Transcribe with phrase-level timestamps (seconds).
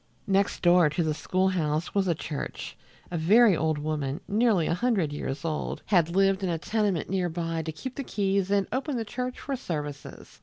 [0.25, 2.75] Next door to the school house was the church.
[3.11, 7.29] A very old woman, nearly a hundred years old, had lived in a tenement near
[7.29, 10.39] by to keep the keys and open the church for services.